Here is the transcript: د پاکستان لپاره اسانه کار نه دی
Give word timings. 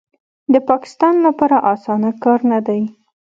د 0.53 0.55
پاکستان 0.69 1.15
لپاره 1.25 1.57
اسانه 1.73 2.11
کار 2.23 2.39
نه 2.51 2.59
دی 2.67 2.81